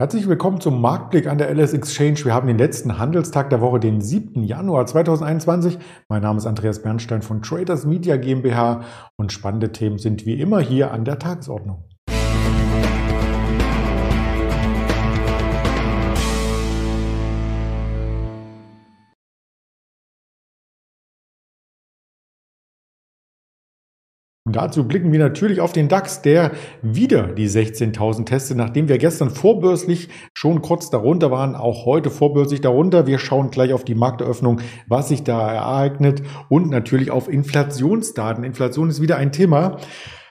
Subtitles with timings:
[0.00, 2.24] Herzlich willkommen zum Marktblick an der LS Exchange.
[2.24, 4.44] Wir haben den letzten Handelstag der Woche, den 7.
[4.44, 5.76] Januar 2021.
[6.08, 8.84] Mein Name ist Andreas Bernstein von Traders Media GmbH
[9.16, 11.87] und spannende Themen sind wie immer hier an der Tagesordnung.
[24.48, 28.96] Und dazu blicken wir natürlich auf den DAX, der wieder die 16.000 testet, nachdem wir
[28.96, 33.06] gestern vorbörslich schon kurz darunter waren, auch heute vorbörslich darunter.
[33.06, 38.42] Wir schauen gleich auf die Markteröffnung, was sich da ereignet und natürlich auf Inflationsdaten.
[38.42, 39.76] Inflation ist wieder ein Thema.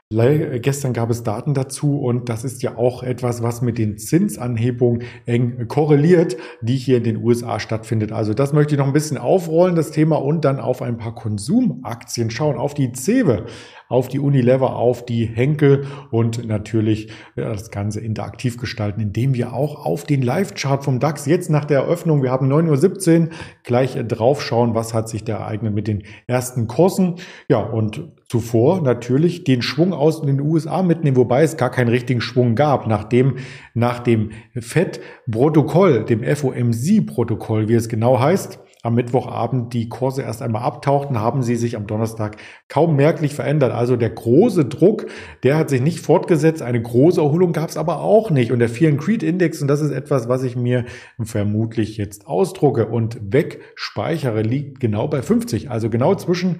[0.10, 5.04] Gestern gab es Daten dazu und das ist ja auch etwas, was mit den Zinsanhebungen
[5.26, 8.14] eng korreliert, die hier in den USA stattfindet.
[8.14, 11.14] Also das möchte ich noch ein bisschen aufrollen, das Thema, und dann auf ein paar
[11.14, 13.48] Konsumaktien schauen, auf die Cewe
[13.90, 19.86] auf die Unilever, auf die Henkel und natürlich das Ganze interaktiv gestalten, indem wir auch
[19.86, 23.30] auf den Live-Chart vom DAX jetzt nach der Eröffnung, wir haben 9.17 Uhr,
[23.64, 27.16] gleich drauf schauen, was hat sich da ereignet mit den ersten Kursen.
[27.48, 32.22] Ja, und zuvor natürlich den Schwung aus den USA mitnehmen, wobei es gar keinen richtigen
[32.22, 33.38] Schwung gab, nachdem
[33.74, 40.62] nach dem FED-Protokoll, dem FOMC-Protokoll, wie es genau heißt, am Mittwochabend die Kurse erst einmal
[40.62, 42.38] abtauchten, haben sie sich am Donnerstag
[42.70, 43.74] kaum merklich verändert.
[43.74, 45.08] Also der große Druck,
[45.44, 46.62] der hat sich nicht fortgesetzt.
[46.62, 48.52] Eine große Erholung gab es aber auch nicht.
[48.52, 50.86] Und der and Creed Index, und das ist etwas, was ich mir
[51.22, 55.70] vermutlich jetzt ausdrucke und wegspeichere, liegt genau bei 50.
[55.70, 56.60] Also genau zwischen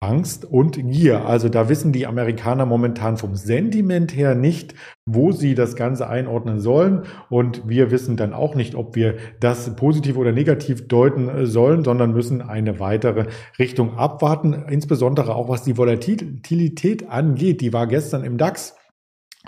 [0.00, 1.24] Angst und Gier.
[1.24, 4.74] Also da wissen die Amerikaner momentan vom Sentiment her nicht,
[5.06, 7.04] wo sie das Ganze einordnen sollen.
[7.30, 11.82] Und wir wissen dann auch nicht, ob wir das positiv oder negativ deuten äh, sollen,
[11.82, 13.26] sondern müssen eine weitere
[13.58, 14.52] Richtung abwarten.
[14.68, 17.62] Insbesondere auch was die Volatilität angeht.
[17.62, 18.76] Die war gestern im DAX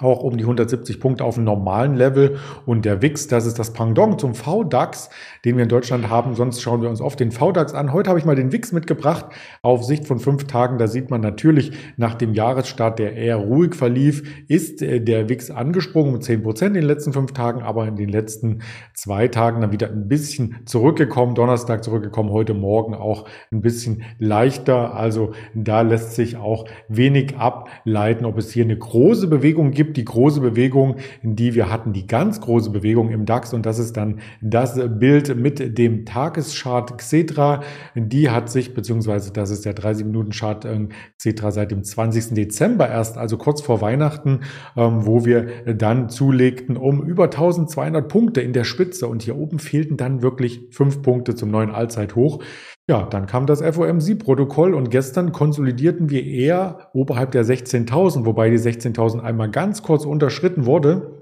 [0.02, 2.38] auch um die 170 Punkte auf dem normalen Level.
[2.66, 5.10] Und der WIX, das ist das Pendant zum VDAX,
[5.44, 6.34] den wir in Deutschland haben.
[6.34, 7.92] Sonst schauen wir uns oft den VDAX an.
[7.92, 9.26] Heute habe ich mal den WIX mitgebracht
[9.62, 10.78] auf Sicht von fünf Tagen.
[10.78, 15.50] Da sieht man natürlich nach dem Jahresstart, der eher ruhig verlief, ist äh, der WIX
[15.50, 18.62] angesprungen mit 10 Prozent in den letzten fünf Tagen, aber in den letzten
[18.94, 21.34] zwei Tagen dann wieder ein bisschen zurückgekommen.
[21.34, 24.94] Donnerstag zurückgekommen, heute Morgen auch ein bisschen leichter.
[24.94, 29.97] Also da lässt sich auch wenig ableiten, ob es hier eine große Bewegung gibt gibt
[29.97, 33.97] die große Bewegung, die wir hatten, die ganz große Bewegung im DAX und das ist
[33.97, 37.62] dann das Bild mit dem Tageschart Xetra.
[37.94, 42.34] Die hat sich, beziehungsweise das ist der 30-Minuten-Chart äh, Xetra seit dem 20.
[42.34, 44.41] Dezember erst, also kurz vor Weihnachten,
[44.76, 49.59] ähm, wo wir dann zulegten um über 1200 Punkte in der Spitze und hier oben
[49.59, 52.43] fehlten dann wirklich fünf Punkte zum neuen Allzeithoch.
[52.88, 58.59] Ja, dann kam das FOMC-Protokoll und gestern konsolidierten wir eher oberhalb der 16.000, wobei die
[58.59, 61.18] 16.000 einmal ganz kurz unterschritten wurde.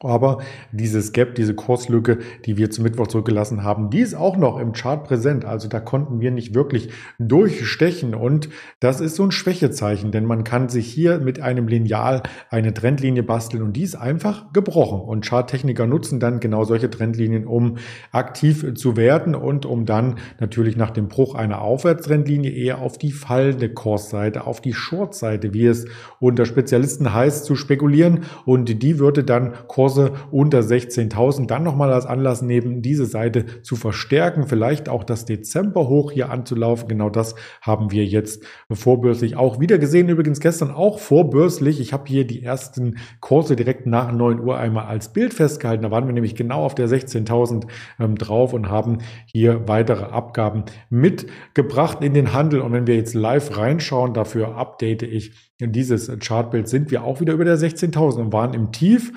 [0.00, 0.38] Aber
[0.72, 4.72] dieses Gap, diese Kurslücke, die wir zum Mittwoch zurückgelassen haben, die ist auch noch im
[4.72, 5.44] Chart präsent.
[5.44, 8.14] Also da konnten wir nicht wirklich durchstechen.
[8.14, 8.48] Und
[8.80, 13.22] das ist so ein Schwächezeichen, denn man kann sich hier mit einem Lineal eine Trendlinie
[13.22, 15.00] basteln und die ist einfach gebrochen.
[15.00, 17.78] Und Charttechniker nutzen dann genau solche Trendlinien, um
[18.10, 23.12] aktiv zu werden und um dann natürlich nach dem Bruch einer Aufwärtstrendlinie eher auf die
[23.12, 25.86] fallende Kursseite, auf die Shortseite, wie es
[26.20, 28.24] unter Spezialisten heißt, zu spekulieren.
[28.44, 33.60] Und die würde dann Kurs Kurse unter 16.000 dann nochmal als Anlass nehmen, diese Seite
[33.60, 36.88] zu verstärken, vielleicht auch das Dezember hoch hier anzulaufen.
[36.88, 40.08] Genau das haben wir jetzt vorbörslich auch wieder gesehen.
[40.08, 41.80] Übrigens gestern auch vorbörslich.
[41.80, 45.82] Ich habe hier die ersten Kurse direkt nach 9 Uhr einmal als Bild festgehalten.
[45.82, 47.66] Da waren wir nämlich genau auf der 16.000
[48.00, 52.62] ähm, drauf und haben hier weitere Abgaben mitgebracht in den Handel.
[52.62, 57.34] Und wenn wir jetzt live reinschauen, dafür update ich dieses Chartbild, sind wir auch wieder
[57.34, 59.12] über der 16.000 und waren im Tief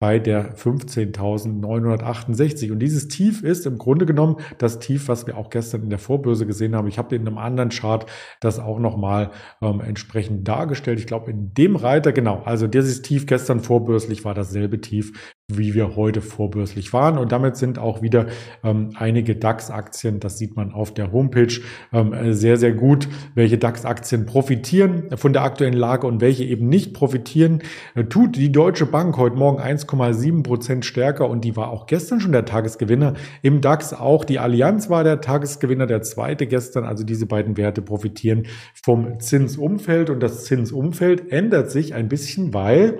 [0.00, 2.72] bei der 15.968.
[2.72, 5.98] Und dieses Tief ist im Grunde genommen das Tief, was wir auch gestern in der
[5.98, 6.88] Vorbörse gesehen haben.
[6.88, 8.06] Ich habe in einem anderen Chart
[8.40, 10.98] das auch nochmal ähm, entsprechend dargestellt.
[10.98, 15.74] Ich glaube, in dem Reiter, genau, also dieses Tief gestern vorbörslich war dasselbe Tief, wie
[15.74, 17.18] wir heute vorbörslich waren.
[17.18, 18.26] Und damit sind auch wieder
[18.62, 21.60] ähm, einige DAX-Aktien, das sieht man auf der Homepage,
[21.92, 26.94] ähm, sehr, sehr gut, welche DAX-Aktien profitieren von der aktuellen Lage und welche eben nicht
[26.94, 27.62] profitieren.
[27.94, 32.20] Äh, tut die Deutsche Bank heute Morgen 1,7 Prozent stärker und die war auch gestern
[32.20, 33.14] schon der Tagesgewinner.
[33.42, 36.84] Im DAX auch die Allianz war der Tagesgewinner, der zweite gestern.
[36.84, 42.98] Also diese beiden Werte profitieren vom Zinsumfeld und das Zinsumfeld ändert sich ein bisschen, weil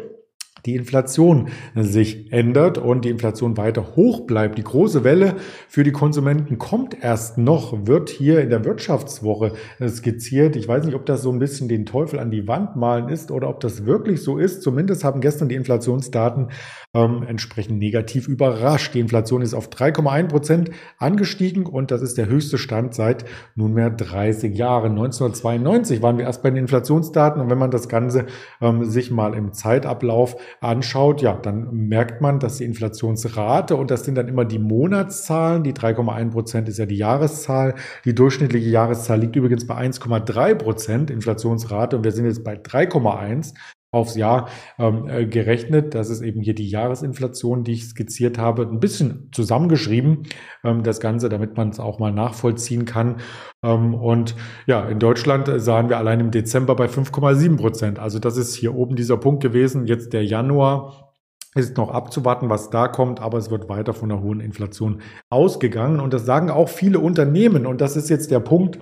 [0.67, 4.59] die Inflation sich ändert und die Inflation weiter hoch bleibt.
[4.59, 5.37] Die große Welle
[5.69, 9.53] für die Konsumenten kommt erst noch, wird hier in der Wirtschaftswoche
[9.87, 10.57] skizziert.
[10.57, 13.31] Ich weiß nicht, ob das so ein bisschen den Teufel an die Wand malen ist
[13.31, 14.63] oder ob das wirklich so ist.
[14.63, 16.49] Zumindest haben gestern die Inflationsdaten
[16.93, 18.95] ähm, entsprechend negativ überrascht.
[18.95, 23.25] Die Inflation ist auf 3,1 Prozent angestiegen und das ist der höchste Stand seit
[23.55, 24.93] nunmehr 30 Jahren.
[24.93, 28.27] 1992 waren wir erst bei den Inflationsdaten und wenn man das Ganze
[28.61, 34.05] ähm, sich mal im Zeitablauf anschaut, ja, dann merkt man, dass die Inflationsrate, und das
[34.05, 39.21] sind dann immer die Monatszahlen, die 3,1 Prozent ist ja die Jahreszahl, die durchschnittliche Jahreszahl
[39.21, 43.55] liegt übrigens bei 1,3 Prozent Inflationsrate und wir sind jetzt bei 3,1
[43.93, 44.49] aufs Jahr
[44.79, 45.95] ähm, äh, gerechnet.
[45.95, 50.25] Das ist eben hier die Jahresinflation, die ich skizziert habe, ein bisschen zusammengeschrieben,
[50.65, 53.17] ähm, das Ganze, damit man es auch mal nachvollziehen kann.
[53.65, 57.99] Ähm, und ja, in Deutschland sahen wir allein im Dezember bei 5,7 Prozent.
[57.99, 59.87] Also das ist hier oben dieser Punkt gewesen.
[59.87, 61.11] Jetzt der Januar
[61.57, 65.01] ist noch abzuwarten, was da kommt, aber es wird weiter von einer hohen Inflation
[65.31, 65.99] ausgegangen.
[65.99, 67.67] Und das sagen auch viele Unternehmen.
[67.67, 68.79] Und das ist jetzt der Punkt,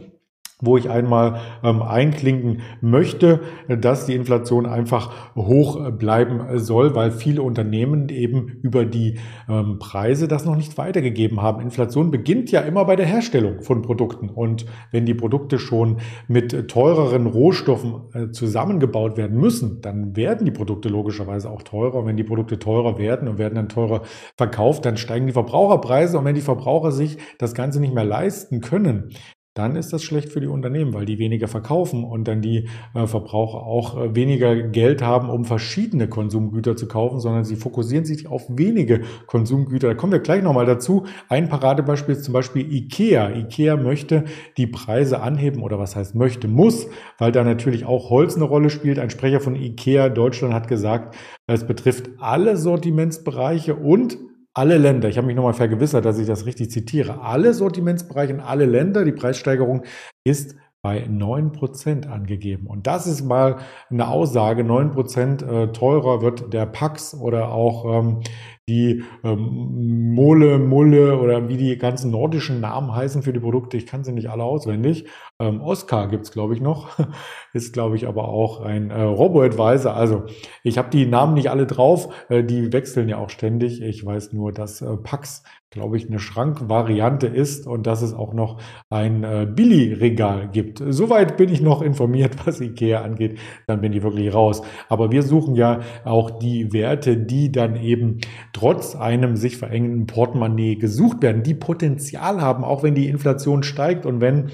[0.61, 7.43] wo ich einmal ähm, einklinken möchte, dass die Inflation einfach hoch bleiben soll, weil viele
[7.43, 9.19] Unternehmen eben über die
[9.49, 11.63] ähm, Preise das noch nicht weitergegeben haben.
[11.63, 16.69] Inflation beginnt ja immer bei der Herstellung von Produkten und wenn die Produkte schon mit
[16.69, 21.97] teureren Rohstoffen äh, zusammengebaut werden müssen, dann werden die Produkte logischerweise auch teurer.
[21.97, 24.03] Und wenn die Produkte teurer werden und werden dann teurer
[24.37, 28.61] verkauft, dann steigen die Verbraucherpreise und wenn die Verbraucher sich das Ganze nicht mehr leisten
[28.61, 29.11] können,
[29.59, 33.07] dann ist das schlecht für die Unternehmen, weil die weniger verkaufen und dann die äh,
[33.09, 38.29] Verbraucher auch äh, weniger Geld haben, um verschiedene Konsumgüter zu kaufen, sondern sie fokussieren sich
[38.29, 39.89] auf wenige Konsumgüter.
[39.89, 41.07] Da kommen wir gleich nochmal dazu.
[41.29, 43.31] Ein Paradebeispiel ist zum Beispiel IKEA.
[43.31, 44.25] IKEA möchte
[44.57, 46.87] die Preise anheben oder was heißt möchte, muss,
[47.19, 49.01] weil da natürlich auch Holz eine Rolle spielt.
[49.01, 51.17] Ein Sprecher von IKEA Deutschland hat gesagt,
[51.49, 54.19] es betrifft alle Sortimentsbereiche und
[54.59, 58.41] alle Länder, ich habe mich nochmal vergewissert, dass ich das richtig zitiere, alle Sortimentsbereiche in
[58.41, 59.85] alle Länder, die Preissteigerung
[60.25, 62.67] ist bei 9% angegeben.
[62.67, 63.59] Und das ist mal
[63.89, 68.21] eine Aussage, 9% äh, teurer wird der Pax oder auch ähm,
[68.69, 73.77] die ähm, Mole, Mulle oder wie die ganzen nordischen Namen heißen für die Produkte.
[73.77, 75.07] Ich kann sie nicht alle auswendig.
[75.41, 76.97] Ähm, Oscar gibt's glaube ich, noch.
[77.53, 79.95] Ist, glaube ich, aber auch ein äh, Robo-Advisor.
[79.95, 80.25] Also
[80.63, 82.15] ich habe die Namen nicht alle drauf.
[82.29, 83.83] Äh, die wechseln ja auch ständig.
[83.83, 88.35] Ich weiß nur, dass äh, Pax, glaube ich, eine Schrankvariante ist und dass es auch
[88.35, 88.61] noch
[88.91, 90.83] ein äh, Billy-Regal gibt.
[90.89, 93.39] Soweit bin ich noch informiert, was Ikea angeht.
[93.67, 94.63] Dann bin ich wirklich raus.
[94.89, 98.19] Aber wir suchen ja auch die Werte, die dann eben
[98.59, 104.05] trotz einem sich verengenden Portemonnaie gesucht werden, die Potenzial haben, auch wenn die Inflation steigt
[104.05, 104.51] und wenn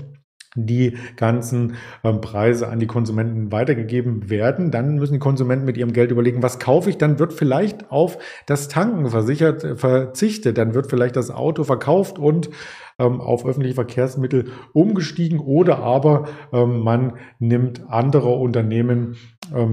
[0.56, 4.70] die ganzen ähm, Preise an die Konsumenten weitergegeben werden.
[4.70, 6.98] Dann müssen die Konsumenten mit ihrem Geld überlegen, was kaufe ich?
[6.98, 10.58] Dann wird vielleicht auf das Tanken versichert, äh, verzichtet.
[10.58, 12.50] Dann wird vielleicht das Auto verkauft und
[12.98, 19.16] ähm, auf öffentliche Verkehrsmittel umgestiegen oder aber ähm, man nimmt andere Unternehmen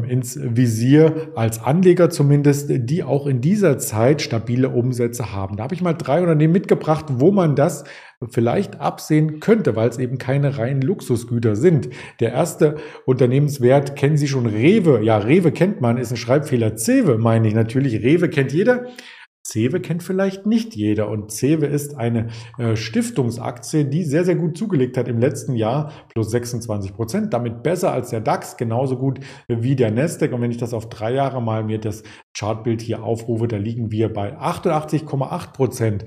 [0.07, 5.57] ins Visier, als Anleger zumindest, die auch in dieser Zeit stabile Umsätze haben.
[5.57, 7.83] Da habe ich mal drei Unternehmen mitgebracht, wo man das
[8.29, 11.89] vielleicht absehen könnte, weil es eben keine reinen Luxusgüter sind.
[12.19, 12.75] Der erste
[13.05, 15.01] Unternehmenswert kennen Sie schon Rewe.
[15.03, 16.75] Ja, Rewe kennt man, ist ein Schreibfehler.
[16.75, 18.03] Cewe meine ich natürlich.
[18.03, 18.85] Rewe kennt jeder.
[19.51, 24.57] Cewe kennt vielleicht nicht jeder und Cewe ist eine äh, Stiftungsaktie, die sehr, sehr gut
[24.57, 29.19] zugelegt hat im letzten Jahr, plus 26 Prozent, damit besser als der DAX, genauso gut
[29.47, 30.31] wie der Nasdaq.
[30.31, 32.03] Und wenn ich das auf drei Jahre mal mir das
[32.37, 36.05] Chartbild hier aufrufe, da liegen wir bei 88,8 Prozent.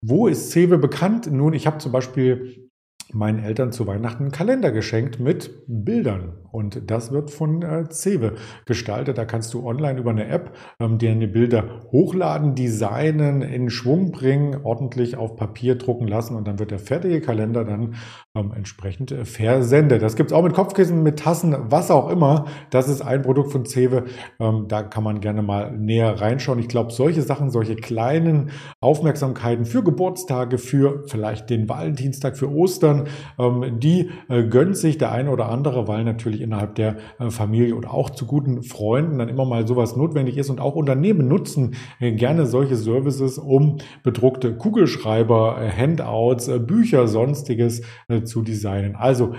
[0.00, 1.30] Wo ist Cewe bekannt?
[1.30, 2.67] Nun, ich habe zum Beispiel
[3.12, 6.34] meinen Eltern zu Weihnachten einen Kalender geschenkt mit Bildern.
[6.50, 8.34] Und das wird von äh, Cewe
[8.64, 9.18] gestaltet.
[9.18, 14.12] Da kannst du online über eine App ähm, dir deine Bilder hochladen, designen, in Schwung
[14.12, 17.94] bringen, ordentlich auf Papier drucken lassen und dann wird der fertige Kalender dann
[18.34, 20.02] ähm, entsprechend äh, versendet.
[20.02, 22.46] Das gibt's auch mit Kopfkissen, mit Tassen, was auch immer.
[22.70, 24.04] Das ist ein Produkt von Cewe.
[24.38, 26.58] Ähm, da kann man gerne mal näher reinschauen.
[26.58, 28.50] Ich glaube, solche Sachen, solche kleinen
[28.80, 32.97] Aufmerksamkeiten für Geburtstage, für vielleicht den Valentinstag, für Ostern,
[33.38, 37.74] ähm, die äh, gönnt sich der eine oder andere, weil natürlich innerhalb der äh, Familie
[37.74, 40.50] oder auch zu guten Freunden dann immer mal sowas notwendig ist.
[40.50, 47.82] Und auch Unternehmen nutzen äh, gerne solche Services, um bedruckte Kugelschreiber, Handouts, Bücher, sonstiges
[48.24, 48.96] zu designen.
[48.96, 49.34] Also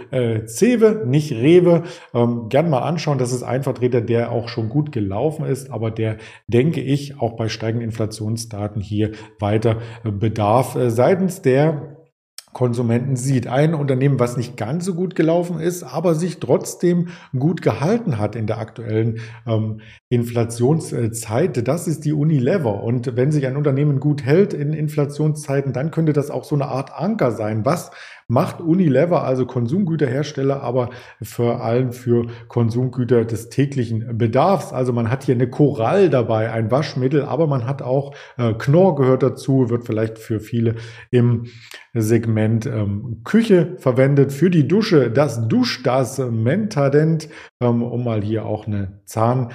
[0.45, 3.17] Cewe, nicht Rewe, ähm, gern mal anschauen.
[3.17, 7.35] Das ist ein Vertreter, der auch schon gut gelaufen ist, aber der, denke ich, auch
[7.35, 10.77] bei steigenden Inflationsdaten hier weiter bedarf.
[10.89, 11.98] seitens der
[12.53, 13.47] Konsumenten sieht.
[13.47, 18.35] Ein Unternehmen, was nicht ganz so gut gelaufen ist, aber sich trotzdem gut gehalten hat
[18.35, 22.83] in der aktuellen ähm, Inflationszeit, das ist die Unilever.
[22.83, 26.65] Und wenn sich ein Unternehmen gut hält in Inflationszeiten, dann könnte das auch so eine
[26.65, 27.65] Art Anker sein.
[27.65, 27.91] Was
[28.29, 34.71] macht Unilever, also Konsumgüterhersteller, aber vor allem für Konsumgüter des täglichen Bedarfs.
[34.71, 38.95] Also man hat hier eine Korall dabei, ein Waschmittel, aber man hat auch äh, Knorr
[38.95, 40.75] gehört dazu, wird vielleicht für viele
[41.09, 41.47] im
[41.93, 44.31] Segment ähm, Küche verwendet.
[44.31, 47.29] Für die Dusche das Dusch, das Mentadent,
[47.61, 49.49] ähm, um mal hier auch eine Zahn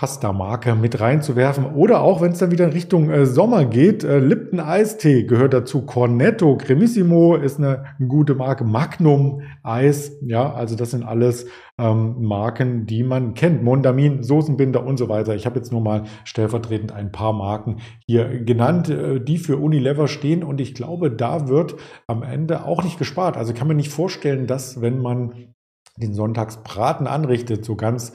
[0.00, 1.74] Pasta-Marke mit reinzuwerfen.
[1.74, 5.52] Oder auch, wenn es dann wieder in Richtung äh, Sommer geht, äh, Lipton Eistee gehört
[5.52, 5.84] dazu.
[5.84, 8.64] Cornetto, Cremissimo ist eine gute Marke.
[8.64, 11.44] Magnum Eis, ja, also das sind alles
[11.76, 13.62] ähm, Marken, die man kennt.
[13.62, 15.34] Mondamin, Soßenbinder und so weiter.
[15.34, 17.76] Ich habe jetzt nur mal stellvertretend ein paar Marken
[18.06, 20.42] hier genannt, äh, die für Unilever stehen.
[20.42, 21.74] Und ich glaube, da wird
[22.06, 23.36] am Ende auch nicht gespart.
[23.36, 25.52] Also kann man nicht vorstellen, dass wenn man
[25.98, 28.14] den Sonntagsbraten anrichtet, so ganz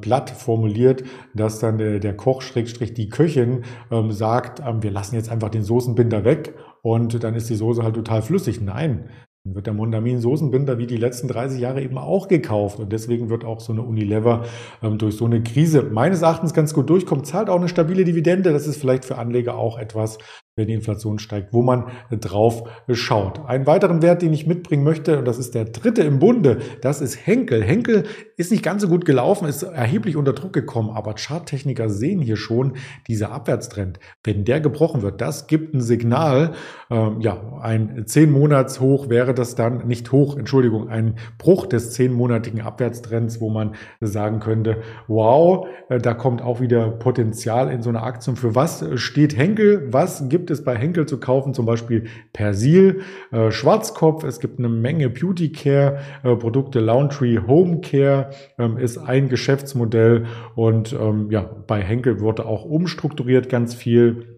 [0.00, 3.62] platt formuliert, dass dann der, der Koch, Schrägstrich, die Köchin
[3.92, 7.84] ähm, sagt, ähm, wir lassen jetzt einfach den Soßenbinder weg und dann ist die Soße
[7.84, 8.60] halt total flüssig.
[8.60, 9.08] Nein,
[9.44, 12.78] dann wird der Mondamin Soßenbinder wie die letzten 30 Jahre eben auch gekauft.
[12.78, 14.44] Und deswegen wird auch so eine Unilever
[14.82, 17.24] ähm, durch so eine Krise meines Erachtens ganz gut durchkommen.
[17.24, 18.52] Zahlt auch eine stabile Dividende.
[18.52, 20.18] Das ist vielleicht für Anleger auch etwas,
[20.56, 23.46] wenn die Inflation steigt, wo man drauf schaut.
[23.46, 27.00] Einen weiteren Wert, den ich mitbringen möchte, und das ist der dritte im Bunde, das
[27.00, 27.62] ist Henkel.
[27.62, 28.04] Henkel
[28.36, 32.36] ist nicht ganz so gut gelaufen, ist erheblich unter Druck gekommen, aber Charttechniker sehen hier
[32.36, 32.74] schon
[33.06, 34.00] dieser Abwärtstrend.
[34.24, 36.52] Wenn der gebrochen wird, das gibt ein Signal.
[36.90, 41.96] Ähm, ja, ein 10 Monats hoch wäre das dann, nicht hoch, Entschuldigung, ein Bruch des
[41.98, 47.88] 10-monatigen Abwärtstrends, wo man sagen könnte, wow, äh, da kommt auch wieder Potenzial in so
[47.88, 48.34] eine Aktie.
[48.34, 49.92] Für was steht Henkel?
[49.92, 53.00] Was gibt es bei Henkel zu kaufen, zum Beispiel Persil,
[53.32, 54.22] äh, Schwarzkopf.
[54.22, 60.26] Es gibt eine Menge Beauty Care äh, Produkte, Laundry, Home Care ähm, ist ein Geschäftsmodell
[60.54, 64.36] und ähm, ja, bei Henkel wurde auch umstrukturiert ganz viel.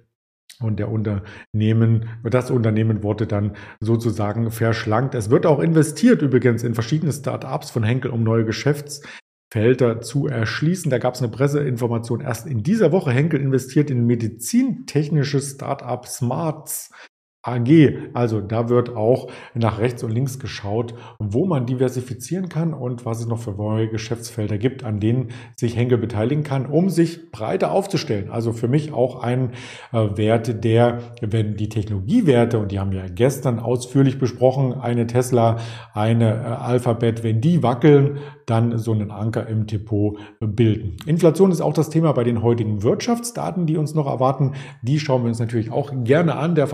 [0.60, 5.14] Und der Unternehmen, das Unternehmen wurde dann sozusagen verschlankt.
[5.14, 9.02] Es wird auch investiert übrigens in verschiedene Start-ups von Henkel, um neue Geschäfts
[9.52, 10.90] Felder zu erschließen.
[10.90, 13.10] Da gab es eine Presseinformation erst in dieser Woche.
[13.10, 16.90] Henkel investiert in medizintechnisches Startup Smarts
[17.42, 17.94] AG.
[18.14, 23.20] Also da wird auch nach rechts und links geschaut, wo man diversifizieren kann und was
[23.20, 27.72] es noch für neue Geschäftsfelder gibt, an denen sich Henkel beteiligen kann, um sich breiter
[27.72, 28.30] aufzustellen.
[28.30, 29.52] Also für mich auch ein
[29.92, 35.56] äh, Wert, der, wenn die Technologiewerte, und die haben wir gestern ausführlich besprochen, eine Tesla,
[35.94, 40.96] eine äh, Alphabet, wenn die wackeln, dann so einen Anker im Depot bilden.
[41.06, 44.52] Inflation ist auch das Thema bei den heutigen Wirtschaftsdaten, die uns noch erwarten.
[44.82, 46.54] Die schauen wir uns natürlich auch gerne an.
[46.54, 46.66] Der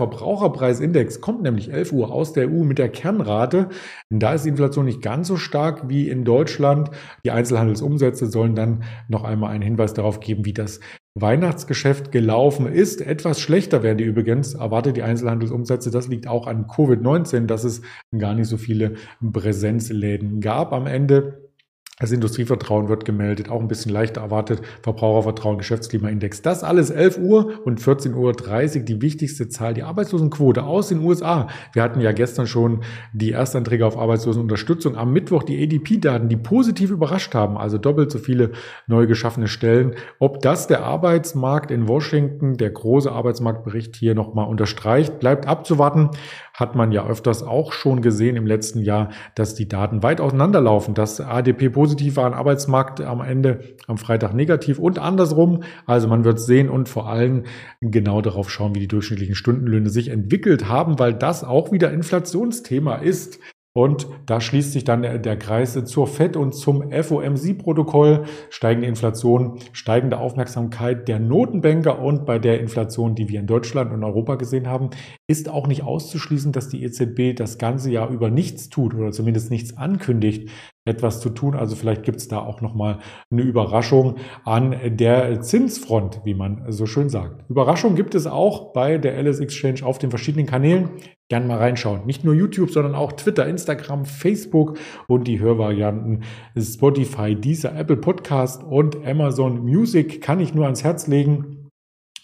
[0.59, 3.69] Verbraucherpreisindex kommt nämlich 11 Uhr aus der EU mit der Kernrate.
[4.09, 6.91] Da ist die Inflation nicht ganz so stark wie in Deutschland.
[7.23, 10.79] Die Einzelhandelsumsätze sollen dann noch einmal einen Hinweis darauf geben, wie das
[11.15, 13.01] Weihnachtsgeschäft gelaufen ist.
[13.01, 15.91] Etwas schlechter werden die übrigens, erwartet die Einzelhandelsumsätze.
[15.91, 17.81] Das liegt auch an Covid-19, dass es
[18.17, 21.48] gar nicht so viele Präsenzläden gab am Ende.
[22.01, 24.61] Das Industrievertrauen wird gemeldet, auch ein bisschen leichter erwartet.
[24.83, 26.41] Verbrauchervertrauen, Geschäftsklimaindex.
[26.41, 28.15] Das alles 11 Uhr und 14.30
[28.77, 31.49] Uhr die wichtigste Zahl, die Arbeitslosenquote aus den USA.
[31.73, 34.95] Wir hatten ja gestern schon die Erstanträge auf Arbeitslosenunterstützung.
[34.95, 38.51] Am Mittwoch die ADP-Daten, die positiv überrascht haben, also doppelt so viele
[38.87, 39.95] neu geschaffene Stellen.
[40.19, 46.11] Ob das der Arbeitsmarkt in Washington, der große Arbeitsmarktbericht hier nochmal unterstreicht, bleibt abzuwarten
[46.59, 50.93] hat man ja öfters auch schon gesehen im letzten Jahr, dass die Daten weit auseinanderlaufen,
[50.93, 55.63] dass ADP positiv war, Arbeitsmarkt am Ende am Freitag negativ und andersrum.
[55.85, 57.43] Also man wird sehen und vor allem
[57.81, 62.95] genau darauf schauen, wie die durchschnittlichen Stundenlöhne sich entwickelt haben, weil das auch wieder Inflationsthema
[62.95, 63.39] ist.
[63.79, 68.25] Und da schließt sich dann der, Kreis zur FED und zum FOMC-Protokoll.
[68.49, 74.03] Steigende Inflation, steigende Aufmerksamkeit der Notenbanker und bei der Inflation, die wir in Deutschland und
[74.03, 74.89] Europa gesehen haben,
[75.27, 79.51] ist auch nicht auszuschließen, dass die EZB das ganze Jahr über nichts tut oder zumindest
[79.51, 80.49] nichts ankündigt
[80.89, 81.55] etwas zu tun.
[81.55, 82.99] Also vielleicht gibt es da auch nochmal
[83.31, 87.49] eine Überraschung an der Zinsfront, wie man so schön sagt.
[87.49, 90.89] Überraschung gibt es auch bei der LS Exchange auf den verschiedenen Kanälen.
[91.29, 92.05] Gerne mal reinschauen.
[92.05, 96.23] Nicht nur YouTube, sondern auch Twitter, Instagram, Facebook und die Hörvarianten
[96.57, 101.59] Spotify, dieser Apple Podcast und Amazon Music kann ich nur ans Herz legen.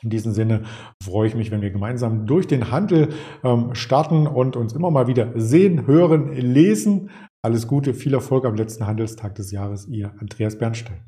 [0.05, 0.63] In diesem Sinne
[1.03, 3.09] freue ich mich, wenn wir gemeinsam durch den Handel
[3.43, 7.09] ähm, starten und uns immer mal wieder sehen, hören, lesen.
[7.45, 11.03] Alles Gute, viel Erfolg am letzten Handelstag des Jahres, Ihr Andreas Bernstein.